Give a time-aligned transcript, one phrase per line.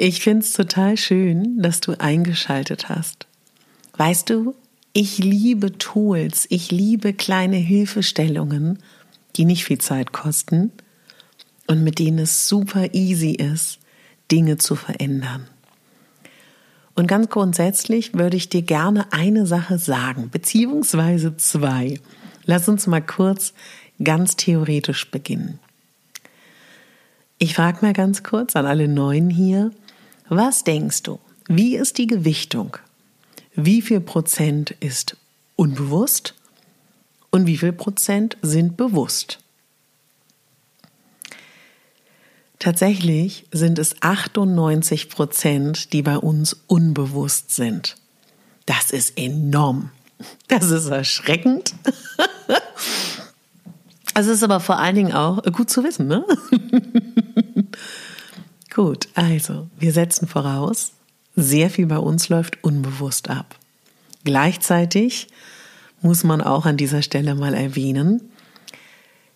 [0.00, 3.26] Ich finde es total schön, dass du eingeschaltet hast.
[3.96, 4.54] Weißt du,
[4.92, 8.78] ich liebe Tools, ich liebe kleine Hilfestellungen,
[9.34, 10.70] die nicht viel Zeit kosten
[11.66, 13.80] und mit denen es super easy ist,
[14.30, 15.48] Dinge zu verändern.
[16.94, 21.98] Und ganz grundsätzlich würde ich dir gerne eine Sache sagen, beziehungsweise zwei.
[22.44, 23.52] Lass uns mal kurz
[24.02, 25.58] ganz theoretisch beginnen.
[27.38, 29.72] Ich frage mal ganz kurz an alle Neuen hier,
[30.28, 31.18] was denkst du?
[31.48, 32.76] Wie ist die Gewichtung?
[33.54, 35.16] Wie viel Prozent ist
[35.56, 36.34] unbewusst
[37.30, 39.38] und wie viel Prozent sind bewusst?
[42.58, 47.96] Tatsächlich sind es 98 Prozent, die bei uns unbewusst sind.
[48.66, 49.90] Das ist enorm.
[50.48, 51.74] Das ist erschreckend.
[54.14, 56.24] Es ist aber vor allen Dingen auch gut zu wissen, ne?
[58.78, 60.92] Gut, also wir setzen voraus,
[61.34, 63.56] sehr viel bei uns läuft unbewusst ab.
[64.22, 65.26] Gleichzeitig
[66.00, 68.30] muss man auch an dieser Stelle mal erwähnen,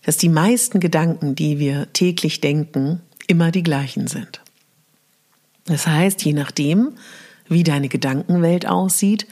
[0.04, 4.41] dass die meisten Gedanken, die wir täglich denken, immer die gleichen sind.
[5.64, 6.92] Das heißt, je nachdem,
[7.48, 9.26] wie deine Gedankenwelt aussieht,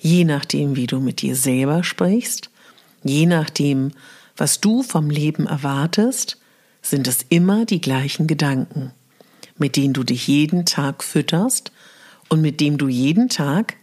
[0.00, 2.50] je nachdem, wie du mit dir selber sprichst,
[3.04, 3.92] je nachdem,
[4.36, 6.40] was du vom Leben erwartest,
[6.82, 8.90] sind es immer die gleichen Gedanken
[9.62, 11.70] mit denen du dich jeden Tag fütterst
[12.28, 13.76] und mit dem du jeden Tag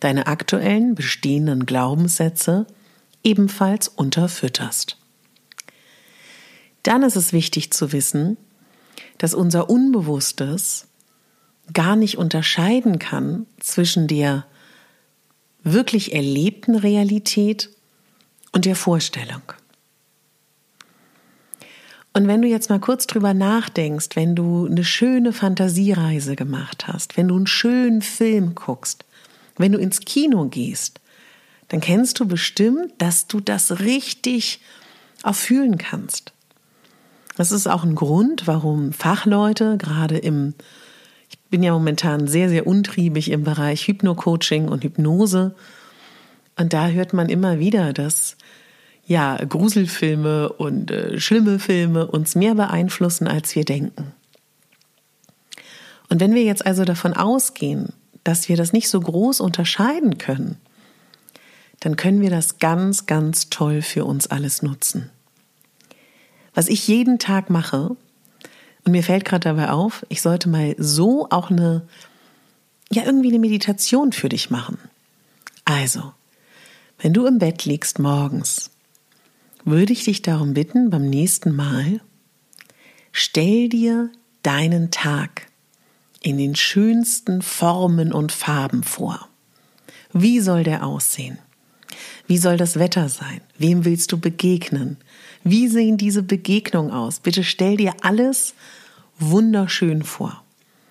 [0.00, 2.66] deine aktuellen bestehenden Glaubenssätze
[3.22, 4.98] ebenfalls unterfütterst.
[6.82, 8.36] Dann ist es wichtig zu wissen,
[9.18, 10.88] dass unser Unbewusstes
[11.72, 14.44] gar nicht unterscheiden kann zwischen der
[15.62, 17.70] wirklich erlebten Realität
[18.50, 19.42] und der Vorstellung.
[22.14, 27.16] Und wenn du jetzt mal kurz drüber nachdenkst, wenn du eine schöne Fantasiereise gemacht hast,
[27.16, 29.04] wenn du einen schönen Film guckst,
[29.56, 31.00] wenn du ins Kino gehst,
[31.68, 34.60] dann kennst du bestimmt, dass du das richtig
[35.22, 36.32] auch fühlen kannst.
[37.36, 40.52] Das ist auch ein Grund, warum Fachleute gerade im,
[41.30, 45.54] ich bin ja momentan sehr, sehr untriebig im Bereich Hypno-Coaching und Hypnose.
[46.58, 48.36] Und da hört man immer wieder, dass
[49.12, 54.14] ja, Gruselfilme und äh, schlimme Filme uns mehr beeinflussen, als wir denken.
[56.08, 57.92] Und wenn wir jetzt also davon ausgehen,
[58.24, 60.56] dass wir das nicht so groß unterscheiden können,
[61.80, 65.10] dann können wir das ganz, ganz toll für uns alles nutzen.
[66.54, 67.94] Was ich jeden Tag mache,
[68.84, 71.82] und mir fällt gerade dabei auf, ich sollte mal so auch eine,
[72.90, 74.78] ja, irgendwie eine Meditation für dich machen.
[75.66, 76.14] Also,
[76.98, 78.71] wenn du im Bett liegst morgens
[79.64, 82.00] würde ich dich darum bitten, beim nächsten Mal,
[83.12, 84.10] stell dir
[84.42, 85.46] deinen Tag
[86.20, 89.28] in den schönsten Formen und Farben vor.
[90.12, 91.38] Wie soll der aussehen?
[92.26, 93.40] Wie soll das Wetter sein?
[93.58, 94.96] Wem willst du begegnen?
[95.44, 97.20] Wie sehen diese Begegnungen aus?
[97.20, 98.54] Bitte stell dir alles
[99.18, 100.42] wunderschön vor.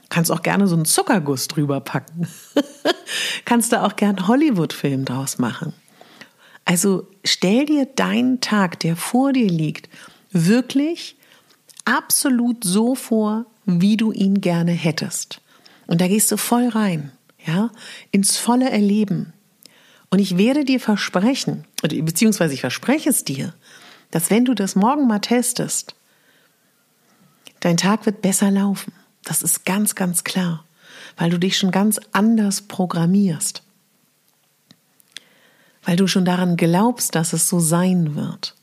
[0.09, 2.27] Kannst auch gerne so einen Zuckerguss drüber packen.
[3.45, 5.73] Kannst du auch gern Hollywood-Film draus machen.
[6.65, 9.89] Also stell dir deinen Tag, der vor dir liegt,
[10.31, 11.17] wirklich
[11.85, 15.41] absolut so vor, wie du ihn gerne hättest.
[15.87, 17.11] Und da gehst du voll rein,
[17.45, 17.71] ja,
[18.11, 19.33] ins volle Erleben.
[20.09, 23.53] Und ich werde dir versprechen, beziehungsweise ich verspreche es dir,
[24.11, 25.95] dass wenn du das morgen mal testest,
[27.61, 28.93] dein Tag wird besser laufen.
[29.23, 30.65] Das ist ganz, ganz klar,
[31.17, 33.63] weil du dich schon ganz anders programmierst.
[35.83, 38.55] Weil du schon daran glaubst, dass es so sein wird.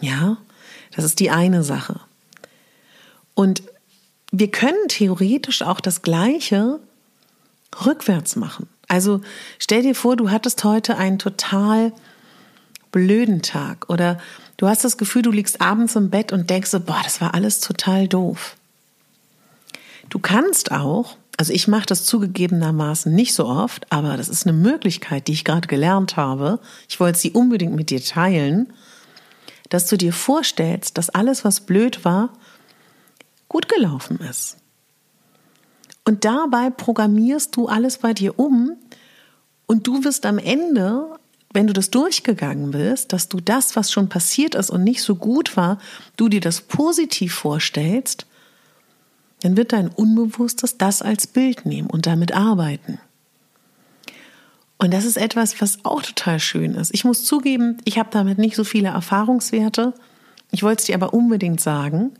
[0.00, 0.38] Ja,
[0.94, 2.00] das ist die eine Sache.
[3.34, 3.62] Und
[4.32, 6.78] wir können theoretisch auch das Gleiche
[7.84, 8.68] rückwärts machen.
[8.88, 9.20] Also
[9.58, 11.92] stell dir vor, du hattest heute einen total
[12.92, 14.18] blöden Tag oder
[14.56, 17.34] du hast das Gefühl, du liegst abends im Bett und denkst so, boah, das war
[17.34, 18.56] alles total doof.
[20.08, 24.54] Du kannst auch, also ich mache das zugegebenermaßen nicht so oft, aber das ist eine
[24.54, 26.60] Möglichkeit, die ich gerade gelernt habe.
[26.86, 28.70] Ich wollte sie unbedingt mit dir teilen,
[29.70, 32.34] dass du dir vorstellst, dass alles, was blöd war,
[33.48, 34.58] gut gelaufen ist.
[36.04, 38.76] Und dabei programmierst du alles bei dir um
[39.64, 41.06] und du wirst am Ende,
[41.54, 45.14] wenn du das durchgegangen bist, dass du das, was schon passiert ist und nicht so
[45.16, 45.78] gut war,
[46.18, 48.26] du dir das positiv vorstellst,
[49.42, 52.98] dann wird dein Unbewusstes das als Bild nehmen und damit arbeiten.
[54.78, 56.94] Und das ist etwas, was auch total schön ist.
[56.94, 59.92] Ich muss zugeben, ich habe damit nicht so viele Erfahrungswerte.
[60.50, 62.12] Ich wollte es dir aber unbedingt sagen.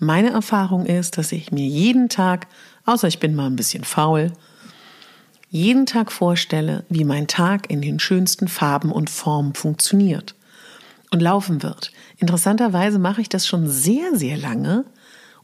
[0.00, 2.48] Meine Erfahrung ist, dass ich mir jeden Tag,
[2.84, 4.32] außer ich bin mal ein bisschen faul,
[5.50, 10.34] jeden Tag vorstelle, wie mein Tag in den schönsten Farben und Formen funktioniert
[11.12, 11.92] und laufen wird.
[12.18, 14.84] Interessanterweise mache ich das schon sehr, sehr lange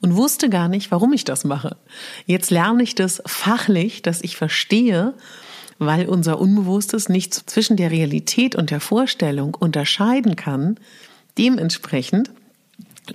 [0.01, 1.77] und wusste gar nicht, warum ich das mache.
[2.27, 5.15] Jetzt lerne ich das fachlich, dass ich verstehe,
[5.79, 10.79] weil unser Unbewusstes nicht zwischen der Realität und der Vorstellung unterscheiden kann.
[11.39, 12.31] Dementsprechend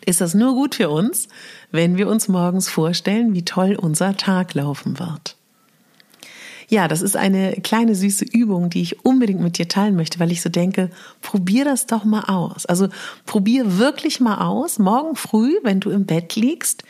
[0.06, 1.28] ist das nur gut für uns,
[1.72, 5.36] wenn wir uns morgens vorstellen, wie toll unser Tag laufen wird.
[6.68, 10.32] Ja, das ist eine kleine süße Übung, die ich unbedingt mit dir teilen möchte, weil
[10.32, 10.90] ich so denke,
[11.22, 12.66] probier das doch mal aus.
[12.66, 12.88] Also
[13.26, 16.84] probier wirklich mal aus, morgen früh, wenn du im Bett liegst,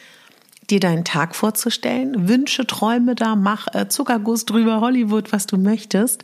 [0.70, 6.24] dir deinen Tag vorzustellen, Wünsche, Träume da, mach äh, Zuckerguss drüber, Hollywood, was du möchtest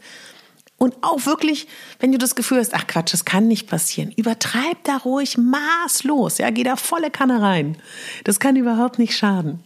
[0.82, 1.68] und auch wirklich,
[2.00, 6.40] wenn du das Gefühl hast, ach Quatsch, das kann nicht passieren, übertreib da ruhig maßlos,
[6.40, 7.78] ja, geh da volle Kanne rein.
[8.24, 9.60] Das kann überhaupt nicht schaden.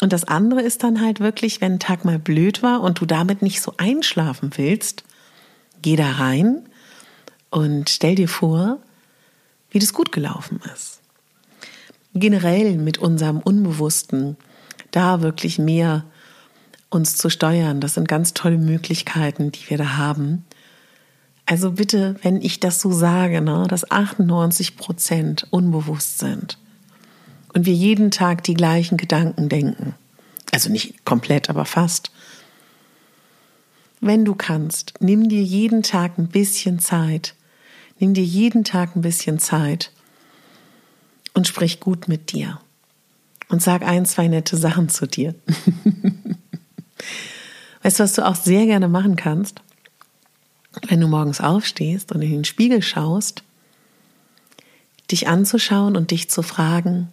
[0.00, 3.06] Und das andere ist dann halt wirklich, wenn ein Tag mal blöd war und du
[3.06, 5.04] damit nicht so einschlafen willst,
[5.82, 6.66] geh da rein
[7.50, 8.78] und stell dir vor,
[9.70, 11.00] wie das gut gelaufen ist.
[12.14, 14.36] Generell mit unserem Unbewussten
[14.90, 16.04] da wirklich mehr
[16.88, 17.80] uns zu steuern.
[17.80, 20.44] Das sind ganz tolle Möglichkeiten, die wir da haben.
[21.46, 26.58] Also bitte, wenn ich das so sage, ne, dass 98 Prozent unbewusst sind
[27.52, 29.94] und wir jeden Tag die gleichen Gedanken denken,
[30.52, 32.10] also nicht komplett, aber fast.
[34.00, 37.34] Wenn du kannst, nimm dir jeden Tag ein bisschen Zeit,
[37.98, 39.92] nimm dir jeden Tag ein bisschen Zeit
[41.34, 42.60] und sprich gut mit dir
[43.48, 45.34] und sag ein, zwei nette Sachen zu dir.
[47.82, 49.60] Weißt du, was du auch sehr gerne machen kannst?
[50.86, 53.42] Wenn du morgens aufstehst und in den Spiegel schaust,
[55.10, 57.08] dich anzuschauen und dich zu fragen,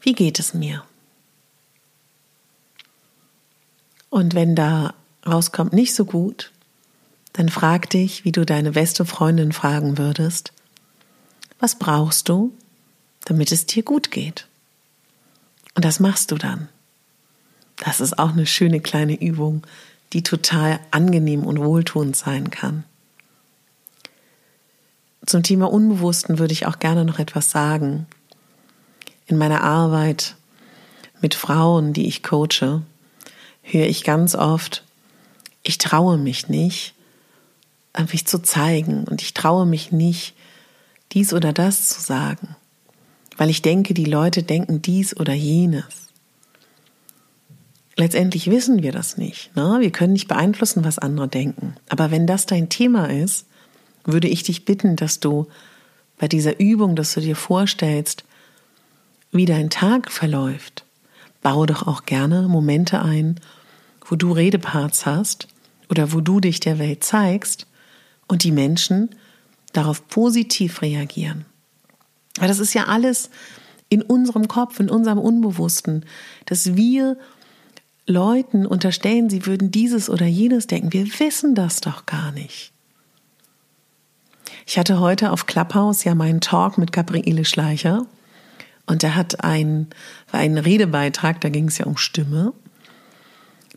[0.00, 0.84] wie geht es mir?
[4.08, 4.94] Und wenn da
[5.26, 6.50] rauskommt nicht so gut,
[7.32, 10.52] dann frag dich, wie du deine beste Freundin fragen würdest,
[11.60, 12.52] was brauchst du,
[13.24, 14.46] damit es dir gut geht?
[15.74, 16.68] Und das machst du dann.
[17.76, 19.62] Das ist auch eine schöne kleine Übung,
[20.12, 22.84] die total angenehm und wohltuend sein kann.
[25.24, 28.06] Zum Thema Unbewussten würde ich auch gerne noch etwas sagen.
[29.30, 30.36] In meiner Arbeit
[31.22, 32.82] mit Frauen, die ich coache,
[33.62, 34.84] höre ich ganz oft,
[35.62, 36.94] ich traue mich nicht,
[38.12, 40.34] mich zu zeigen und ich traue mich nicht,
[41.12, 42.56] dies oder das zu sagen,
[43.36, 46.10] weil ich denke, die Leute denken dies oder jenes
[48.00, 49.54] letztendlich wissen wir das nicht.
[49.54, 49.76] Ne?
[49.80, 51.74] Wir können nicht beeinflussen, was andere denken.
[51.88, 53.46] Aber wenn das dein Thema ist,
[54.04, 55.46] würde ich dich bitten, dass du
[56.18, 58.24] bei dieser Übung, dass du dir vorstellst,
[59.32, 60.84] wie dein Tag verläuft,
[61.42, 63.40] baue doch auch gerne Momente ein,
[64.06, 65.48] wo du Redeparts hast
[65.88, 67.66] oder wo du dich der Welt zeigst
[68.26, 69.10] und die Menschen
[69.72, 71.44] darauf positiv reagieren.
[72.38, 73.30] Weil das ist ja alles
[73.88, 76.04] in unserem Kopf, in unserem Unbewussten,
[76.46, 77.16] dass wir
[78.06, 80.92] Leuten unterstellen, sie würden dieses oder jenes denken.
[80.92, 82.72] Wir wissen das doch gar nicht.
[84.66, 88.06] Ich hatte heute auf Clubhouse ja meinen Talk mit Gabriele Schleicher
[88.90, 89.86] und er hat ein,
[90.32, 92.52] war ein Redebeitrag, da ging es ja um Stimme,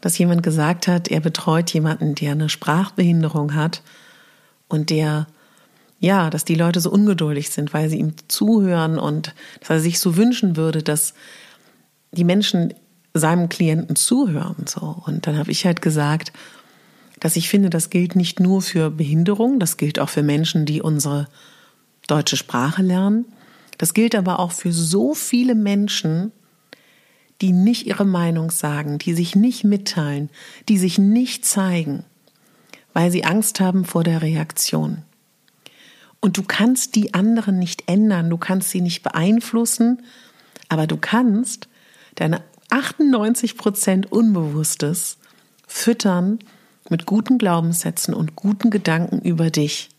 [0.02, 3.84] dass jemand gesagt hat, er betreut jemanden, der eine Sprachbehinderung hat
[4.68, 5.28] und der
[6.00, 10.00] ja, dass die Leute so ungeduldig sind, weil sie ihm zuhören und dass er sich
[10.00, 11.14] so wünschen würde, dass
[12.12, 12.74] die Menschen
[13.14, 14.66] seinem Klienten zuhören.
[14.68, 15.04] So.
[15.06, 16.34] Und dann habe ich halt gesagt,
[17.20, 20.82] dass ich finde, das gilt nicht nur für Behinderung, das gilt auch für Menschen, die
[20.82, 21.28] unsere
[22.08, 23.26] deutsche Sprache lernen.
[23.84, 26.32] Das gilt aber auch für so viele Menschen,
[27.42, 30.30] die nicht ihre Meinung sagen, die sich nicht mitteilen,
[30.70, 32.06] die sich nicht zeigen,
[32.94, 35.02] weil sie Angst haben vor der Reaktion.
[36.22, 40.02] Und du kannst die anderen nicht ändern, du kannst sie nicht beeinflussen,
[40.70, 41.68] aber du kannst
[42.16, 45.18] deine 98 Prozent Unbewusstes
[45.68, 46.40] füttern
[46.90, 49.90] mit guten Glaubenssätzen und guten Gedanken über dich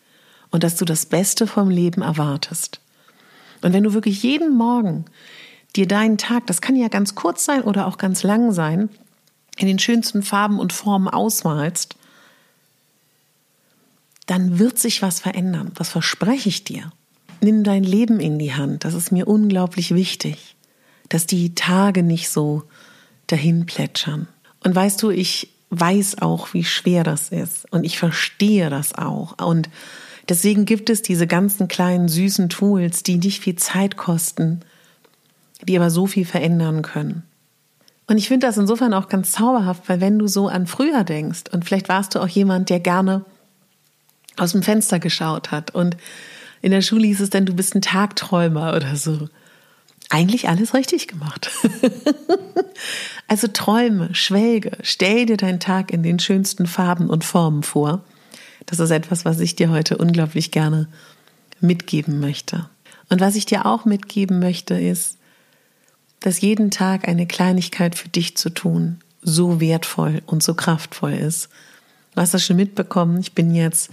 [0.50, 2.80] und dass du das Beste vom Leben erwartest.
[3.64, 5.06] Und wenn du wirklich jeden Morgen
[5.74, 8.90] dir deinen Tag, das kann ja ganz kurz sein oder auch ganz lang sein,
[9.56, 11.96] in den schönsten Farben und Formen ausmalst,
[14.26, 15.72] dann wird sich was verändern.
[15.76, 16.92] Das verspreche ich dir.
[17.40, 18.84] Nimm dein Leben in die Hand.
[18.84, 20.56] Das ist mir unglaublich wichtig,
[21.08, 22.64] dass die Tage nicht so
[23.28, 24.28] dahin plätschern.
[24.62, 27.64] Und weißt du, ich weiß auch, wie schwer das ist.
[27.72, 29.38] Und ich verstehe das auch.
[29.42, 29.70] Und
[30.28, 34.60] deswegen gibt es diese ganzen kleinen süßen Tools, die nicht viel Zeit kosten,
[35.62, 37.22] die aber so viel verändern können.
[38.06, 41.44] Und ich finde das insofern auch ganz zauberhaft, weil wenn du so an früher denkst
[41.52, 43.24] und vielleicht warst du auch jemand, der gerne
[44.36, 45.70] aus dem Fenster geschaut hat.
[45.70, 45.96] Und
[46.60, 49.28] in der Schule hieß es dann, du bist ein Tagträumer oder so.
[50.10, 51.50] Eigentlich alles richtig gemacht.
[53.28, 58.04] also träume, schwelge, stell dir deinen Tag in den schönsten Farben und Formen vor.
[58.66, 60.88] Das ist etwas, was ich dir heute unglaublich gerne
[61.60, 62.68] mitgeben möchte.
[63.08, 65.18] Und was ich dir auch mitgeben möchte, ist,
[66.20, 71.48] dass jeden Tag eine Kleinigkeit für dich zu tun so wertvoll und so kraftvoll ist.
[72.14, 73.18] Du hast das schon mitbekommen.
[73.20, 73.90] Ich bin jetzt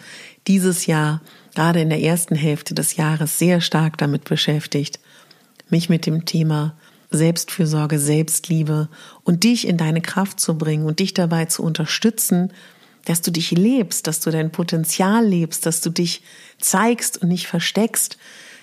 [0.48, 1.22] dieses Jahr,
[1.56, 5.00] gerade in der ersten Hälfte des Jahres, sehr stark damit beschäftigt,
[5.70, 6.76] mich mit dem Thema
[7.10, 8.88] Selbstfürsorge, Selbstliebe
[9.24, 12.54] und dich in deine Kraft zu bringen und dich dabei zu unterstützen,
[13.06, 16.22] dass du dich lebst, dass du dein Potenzial lebst, dass du dich
[16.60, 18.18] zeigst und nicht versteckst,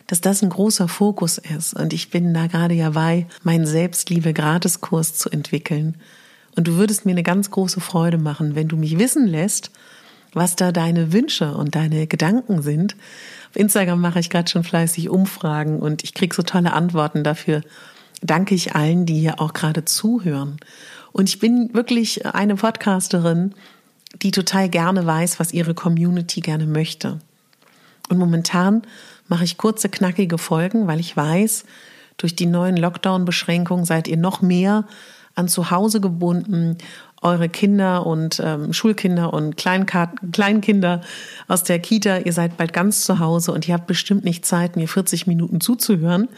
[0.06, 1.74] dass das ein großer Fokus ist.
[1.74, 5.96] Und ich bin da gerade ja bei, meinen Selbstliebe-Gratiskurs zu entwickeln.
[6.56, 9.70] Und du würdest mir eine ganz große Freude machen, wenn du mich wissen lässt,
[10.32, 12.96] was da deine Wünsche und deine Gedanken sind.
[13.50, 17.62] Auf Instagram mache ich gerade schon fleißig Umfragen und ich kriege so tolle Antworten dafür.
[18.22, 20.56] Danke ich allen, die hier auch gerade zuhören.
[21.12, 23.54] Und ich bin wirklich eine Podcasterin,
[24.22, 27.18] die total gerne weiß, was ihre Community gerne möchte.
[28.08, 28.82] Und momentan
[29.28, 31.64] mache ich kurze, knackige Folgen, weil ich weiß,
[32.16, 34.84] durch die neuen Lockdown-Beschränkungen seid ihr noch mehr
[35.34, 36.78] an zu Hause gebunden
[37.22, 41.00] eure Kinder und ähm, Schulkinder und Kleinkinder
[41.48, 44.76] aus der Kita, ihr seid bald ganz zu Hause und ihr habt bestimmt nicht Zeit,
[44.76, 46.28] mir 40 Minuten zuzuhören.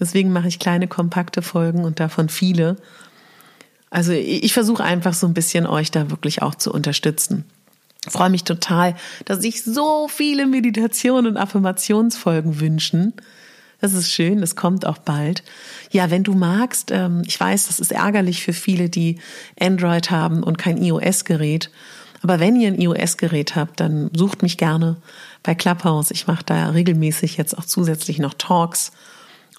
[0.00, 2.76] Deswegen mache ich kleine, kompakte Folgen und davon viele.
[3.94, 7.44] Also ich versuche einfach so ein bisschen euch da wirklich auch zu unterstützen.
[8.04, 13.12] Ich freue mich total, dass sich so viele Meditationen und Affirmationsfolgen wünschen.
[13.80, 15.44] Das ist schön, das kommt auch bald.
[15.92, 19.20] Ja, wenn du magst, ähm, ich weiß, das ist ärgerlich für viele, die
[19.60, 21.70] Android haben und kein iOS-Gerät.
[22.20, 24.96] Aber wenn ihr ein iOS-Gerät habt, dann sucht mich gerne
[25.44, 26.10] bei Clubhouse.
[26.10, 28.90] Ich mache da regelmäßig jetzt auch zusätzlich noch Talks.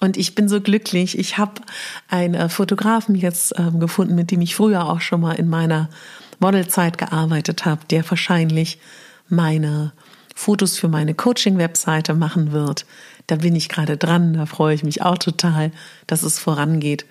[0.00, 1.18] Und ich bin so glücklich.
[1.18, 1.62] Ich habe
[2.08, 5.88] einen Fotografen jetzt ähm, gefunden, mit dem ich früher auch schon mal in meiner
[6.38, 8.78] Modelzeit gearbeitet habe, der wahrscheinlich
[9.28, 9.92] meine
[10.34, 12.84] Fotos für meine Coaching-Webseite machen wird.
[13.26, 15.72] Da bin ich gerade dran, da freue ich mich auch total,
[16.06, 17.06] dass es vorangeht.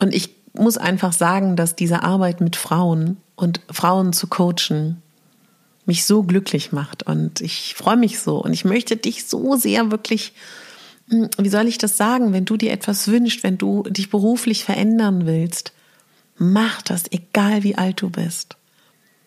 [0.00, 5.02] Und ich muss einfach sagen, dass diese Arbeit mit Frauen und Frauen zu coachen
[5.84, 9.90] mich so glücklich macht und ich freue mich so und ich möchte dich so sehr
[9.90, 10.32] wirklich,
[11.10, 15.26] wie soll ich das sagen, wenn du dir etwas wünschst, wenn du dich beruflich verändern
[15.26, 15.72] willst,
[16.36, 18.56] mach das, egal wie alt du bist.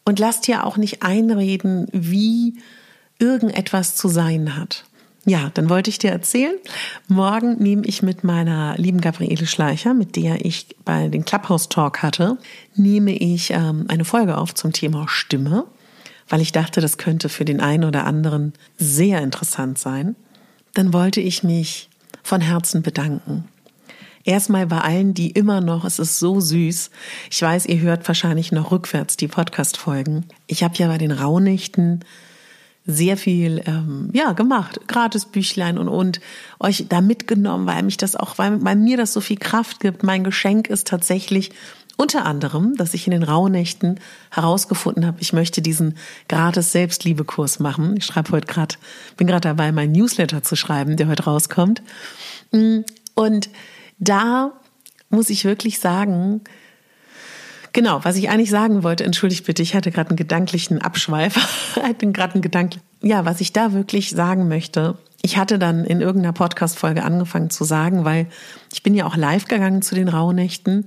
[0.06, 2.56] Und lass dir auch nicht einreden, wie
[3.20, 4.86] irgendetwas zu sein hat.
[5.25, 6.56] Ja, dann wollte ich dir erzählen,
[7.08, 12.02] morgen nehme ich mit meiner lieben Gabriele Schleicher, mit der ich bei den Clubhouse Talk
[12.02, 12.38] hatte,
[12.75, 15.63] nehme ich ähm, eine Folge auf zum Thema Stimme,
[16.28, 20.18] weil ich dachte, das könnte für den einen oder anderen sehr interessant sein.
[20.74, 21.89] Dann wollte ich mich
[22.24, 23.46] von Herzen bedanken.
[24.25, 26.92] Erstmal bei allen, die immer noch, es ist so süß.
[27.30, 30.25] Ich weiß, ihr hört wahrscheinlich noch rückwärts die Podcast-Folgen.
[30.48, 32.06] Ich habe ja bei den Rauhnächten
[32.86, 36.20] sehr viel ähm, ja gemacht, gratis Büchlein und und
[36.60, 40.03] euch da mitgenommen, weil mich das auch, weil, weil mir das so viel Kraft gibt.
[40.03, 41.51] Mein Geschenk ist tatsächlich
[41.95, 44.00] Unter anderem, dass ich in den Rauhnächten
[44.31, 45.95] herausgefunden habe, ich möchte diesen
[46.27, 47.95] gratis Selbstliebekurs machen.
[47.97, 48.75] Ich schreibe heute gerade,
[49.15, 51.83] bin gerade dabei, meinen Newsletter zu schreiben, der heute rauskommt.
[52.51, 53.50] Und
[54.00, 54.53] da
[55.09, 56.41] muss ich wirklich sagen,
[57.73, 62.12] genau, was ich eigentlich sagen wollte, entschuldigt bitte, ich hatte gerade einen gedanklichen Abschweif, hatte
[62.12, 62.81] gerade einen Gedanken.
[63.01, 67.63] Ja, was ich da wirklich sagen möchte, ich hatte dann in irgendeiner Podcast-Folge angefangen zu
[67.63, 68.27] sagen, weil
[68.73, 70.85] ich bin ja auch live gegangen zu den Rauhnächten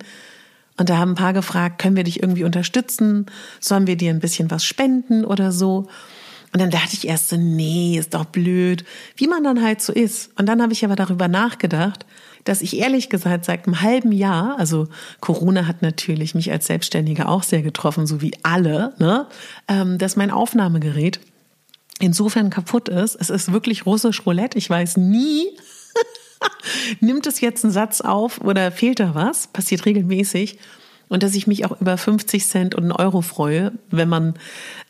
[0.76, 3.26] und da haben ein paar gefragt, können wir dich irgendwie unterstützen?
[3.61, 5.88] Sollen wir dir ein bisschen was spenden oder so?
[6.52, 8.85] Und dann dachte ich erst so, nee, ist doch blöd,
[9.16, 10.30] wie man dann halt so ist.
[10.38, 12.06] Und dann habe ich aber darüber nachgedacht,
[12.45, 14.88] dass ich ehrlich gesagt seit einem halben Jahr, also
[15.21, 19.26] Corona hat natürlich mich als Selbstständige auch sehr getroffen, so wie alle, ne,
[19.68, 21.21] ähm, dass mein Aufnahmegerät
[21.99, 23.16] insofern kaputt ist.
[23.16, 24.56] Es ist wirklich russisch Roulette.
[24.56, 25.45] Ich weiß nie,
[27.00, 29.49] nimmt es jetzt einen Satz auf oder fehlt da was?
[29.49, 30.59] Passiert regelmäßig.
[31.09, 34.35] Und dass ich mich auch über 50 Cent und einen Euro freue, wenn man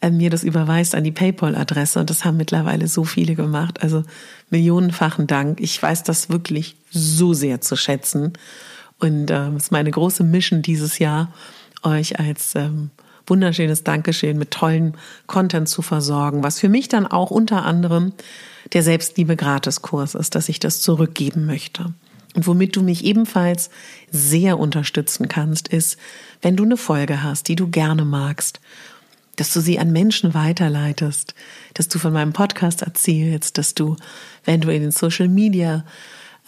[0.01, 2.01] äh, mir das überweist an die PayPal-Adresse.
[2.01, 3.83] Und das haben mittlerweile so viele gemacht.
[3.83, 4.03] Also
[4.49, 5.61] millionenfachen Dank.
[5.61, 8.33] Ich weiß das wirklich so sehr zu schätzen.
[8.99, 11.33] Und äh, es ist meine große Mission dieses Jahr,
[11.83, 12.91] euch als ähm,
[13.27, 14.95] wunderschönes Dankeschön mit tollen
[15.27, 18.13] Content zu versorgen, was für mich dann auch unter anderem
[18.73, 21.93] der Selbstliebe-Gratiskurs ist, dass ich das zurückgeben möchte.
[22.35, 23.71] Und womit du mich ebenfalls
[24.11, 25.99] sehr unterstützen kannst, ist,
[26.43, 28.61] wenn du eine Folge hast, die du gerne magst,
[29.37, 31.35] dass du sie an Menschen weiterleitest,
[31.75, 33.97] dass du von meinem Podcast erzählst, dass du,
[34.45, 35.85] wenn du in den Social Media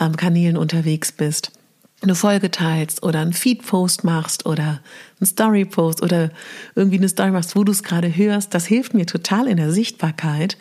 [0.00, 1.52] ähm, Kanälen unterwegs bist,
[2.00, 4.80] eine Folge teilst oder einen Feed-Post machst oder
[5.18, 6.30] einen Story-Post oder
[6.74, 9.72] irgendwie eine Story machst, wo du es gerade hörst, das hilft mir total in der
[9.72, 10.56] Sichtbarkeit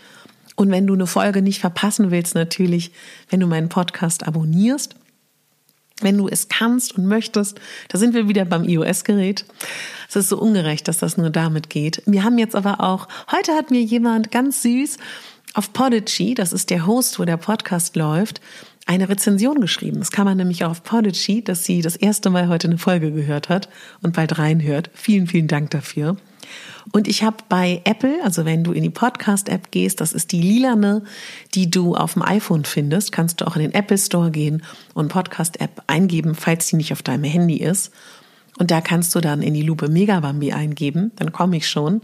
[0.57, 2.91] und wenn du eine Folge nicht verpassen willst, natürlich,
[3.29, 4.95] wenn du meinen Podcast abonnierst,
[6.01, 9.45] wenn du es kannst und möchtest, da sind wir wieder beim iOS-Gerät.
[10.09, 12.01] Es ist so ungerecht, dass das nur damit geht.
[12.07, 14.97] Wir haben jetzt aber auch, heute hat mir jemand ganz süß
[15.53, 18.41] auf Podigy, das ist der Host, wo der Podcast läuft,
[18.87, 19.99] eine Rezension geschrieben.
[19.99, 23.11] Das kann man nämlich auch auf Podigy, dass sie das erste Mal heute eine Folge
[23.11, 23.69] gehört hat
[24.01, 24.89] und bald reinhört.
[24.93, 26.17] Vielen, vielen Dank dafür.
[26.93, 30.41] Und ich habe bei Apple, also wenn du in die Podcast-App gehst, das ist die
[30.41, 31.03] lilane,
[31.53, 35.09] die du auf dem iPhone findest, kannst du auch in den Apple Store gehen und
[35.09, 37.91] Podcast-App eingeben, falls die nicht auf deinem Handy ist.
[38.57, 42.01] Und da kannst du dann in die Lupe Megabambi eingeben, dann komme ich schon.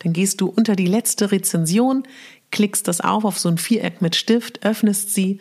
[0.00, 2.04] Dann gehst du unter die letzte Rezension,
[2.50, 5.40] klickst das auf auf so ein Viereck mit Stift, öffnest sie.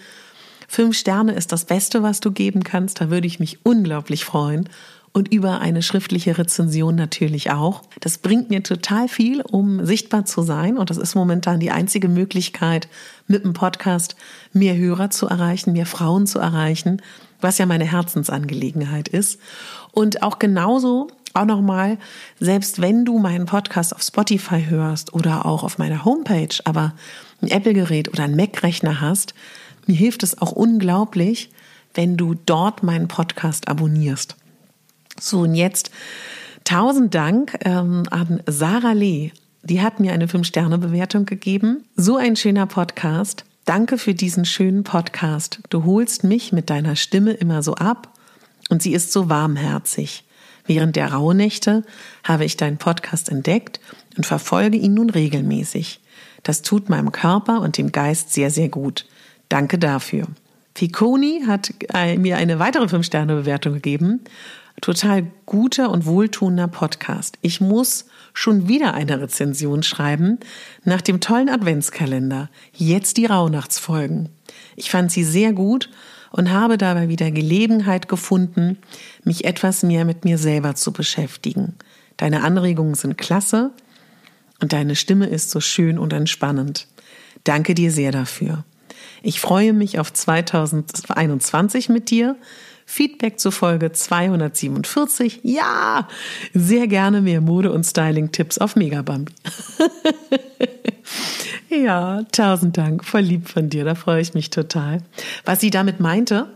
[0.75, 2.99] Fünf Sterne ist das Beste, was du geben kannst.
[2.99, 4.67] Da würde ich mich unglaublich freuen
[5.13, 7.83] und über eine schriftliche Rezension natürlich auch.
[8.01, 12.09] Das bringt mir total viel, um sichtbar zu sein und das ist momentan die einzige
[12.09, 12.89] Möglichkeit,
[13.25, 14.17] mit dem Podcast
[14.51, 17.01] mehr Hörer zu erreichen, mehr Frauen zu erreichen,
[17.39, 19.39] was ja meine Herzensangelegenheit ist.
[19.93, 21.97] Und auch genauso auch nochmal,
[22.41, 26.93] selbst wenn du meinen Podcast auf Spotify hörst oder auch auf meiner Homepage, aber
[27.41, 29.33] ein Apple-Gerät oder ein Mac-Rechner hast,
[29.87, 31.49] mir hilft es auch unglaublich,
[31.93, 34.35] wenn du dort meinen Podcast abonnierst.
[35.19, 35.91] So, und jetzt
[36.63, 39.31] tausend Dank ähm, an Sarah Lee.
[39.63, 41.85] Die hat mir eine Fünf-Sterne-Bewertung gegeben.
[41.95, 43.45] So ein schöner Podcast.
[43.65, 45.59] Danke für diesen schönen Podcast.
[45.69, 48.13] Du holst mich mit deiner Stimme immer so ab
[48.69, 50.23] und sie ist so warmherzig.
[50.67, 51.83] Während der Rauhnächte
[52.23, 53.79] habe ich deinen Podcast entdeckt
[54.17, 55.99] und verfolge ihn nun regelmäßig.
[56.43, 59.05] Das tut meinem Körper und dem Geist sehr, sehr gut.
[59.49, 60.27] Danke dafür.
[60.75, 64.21] Ficoni hat äh, mir eine weitere Fünf-Sterne-Bewertung gegeben
[64.81, 67.37] total guter und wohltuender Podcast.
[67.41, 70.39] Ich muss schon wieder eine Rezension schreiben
[70.83, 72.49] nach dem tollen Adventskalender.
[72.73, 74.29] Jetzt die Rauhnachtsfolgen.
[74.75, 75.89] Ich fand sie sehr gut
[76.31, 78.77] und habe dabei wieder Gelegenheit gefunden,
[79.23, 81.75] mich etwas mehr mit mir selber zu beschäftigen.
[82.17, 83.71] Deine Anregungen sind klasse
[84.61, 86.87] und deine Stimme ist so schön und entspannend.
[87.45, 88.65] Danke dir sehr dafür.
[89.25, 92.35] Ich freue mich auf 2021 mit dir
[92.85, 95.39] Feedback zur Folge 247.
[95.41, 96.07] Ja,
[96.53, 99.33] sehr gerne mehr Mode- und Styling-Tipps auf Megabambi.
[101.71, 105.01] ja, tausend Dank, voll lieb von dir, da freue ich mich total.
[105.43, 106.47] Was sie damit meinte,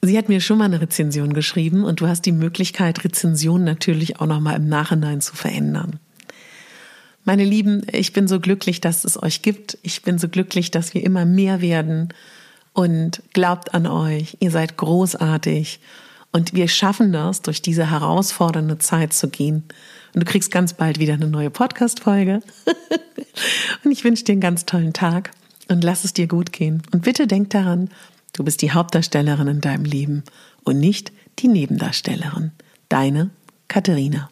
[0.00, 4.20] Sie hat mir schon mal eine Rezension geschrieben und du hast die Möglichkeit, Rezensionen natürlich
[4.20, 5.98] auch noch mal im Nachhinein zu verändern.
[7.28, 9.76] Meine Lieben, ich bin so glücklich, dass es euch gibt.
[9.82, 12.08] Ich bin so glücklich, dass wir immer mehr werden
[12.72, 14.38] und glaubt an euch.
[14.40, 15.78] Ihr seid großartig.
[16.32, 19.64] Und wir schaffen das, durch diese herausfordernde Zeit zu gehen.
[20.14, 22.40] Und du kriegst ganz bald wieder eine neue Podcast-Folge.
[23.84, 25.32] und ich wünsche dir einen ganz tollen Tag
[25.68, 26.80] und lass es dir gut gehen.
[26.92, 27.90] Und bitte denk daran,
[28.32, 30.22] du bist die Hauptdarstellerin in deinem Leben
[30.64, 32.52] und nicht die Nebendarstellerin.
[32.88, 33.28] Deine
[33.68, 34.30] Katharina.